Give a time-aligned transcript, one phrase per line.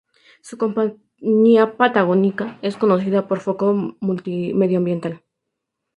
[0.41, 5.21] Su compañía, Patagonia, es conocida por su foco medioambiental.